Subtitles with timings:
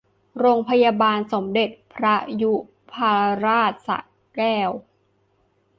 [0.39, 2.53] โรงพยาบาลสมเด็จพระยุ
[2.91, 2.93] พ
[3.45, 3.99] ราชสระ
[4.35, 4.69] แก้ว